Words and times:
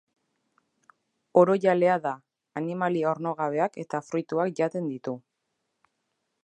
Orojalea 1.41 1.97
da, 2.07 2.13
animalia 2.63 3.07
ornogabeak 3.13 3.79
eta 3.85 4.03
fruituak 4.09 4.57
jaten 4.61 4.91
ditu. 4.95 5.17